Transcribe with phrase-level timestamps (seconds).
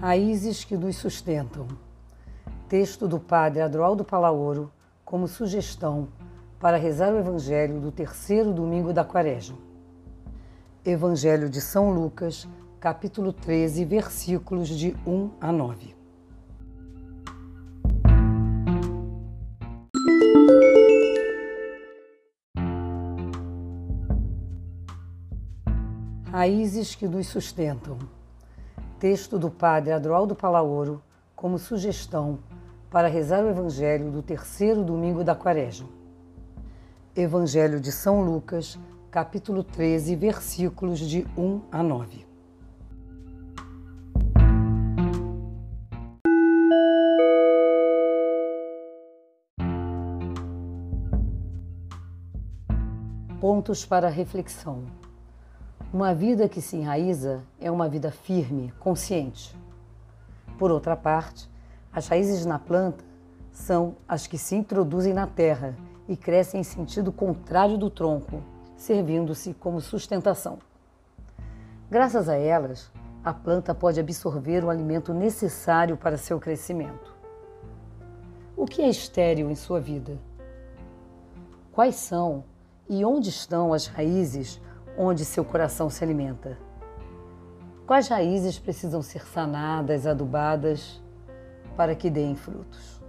[0.00, 1.68] Raízes que nos sustentam.
[2.70, 4.72] Texto do Padre Adroaldo Palaoro
[5.04, 6.08] como sugestão
[6.58, 9.58] para rezar o Evangelho do terceiro domingo da Quaresma.
[10.82, 12.48] Evangelho de São Lucas,
[12.80, 15.94] capítulo 13, versículos de 1 a 9.
[26.32, 27.98] Raízes que nos sustentam.
[29.00, 31.02] Texto do Padre Adroaldo Palaoro
[31.34, 32.38] como sugestão
[32.90, 35.88] para rezar o Evangelho do terceiro domingo da Quaresma.
[37.16, 38.78] Evangelho de São Lucas,
[39.10, 42.26] capítulo 13, versículos de 1 a 9.
[53.40, 54.84] Pontos para reflexão.
[55.92, 59.58] Uma vida que se enraiza é uma vida firme, consciente.
[60.56, 61.50] Por outra parte,
[61.92, 63.04] as raízes na planta
[63.50, 65.74] são as que se introduzem na terra
[66.08, 68.40] e crescem em sentido contrário do tronco,
[68.76, 70.60] servindo-se como sustentação.
[71.90, 72.88] Graças a elas,
[73.24, 77.12] a planta pode absorver o alimento necessário para seu crescimento.
[78.56, 80.16] O que é estéril em sua vida?
[81.72, 82.44] Quais são
[82.88, 84.60] e onde estão as raízes
[84.96, 86.58] onde seu coração se alimenta.
[87.86, 91.02] Quais raízes precisam ser sanadas, adubadas,
[91.76, 92.99] para que deem frutos?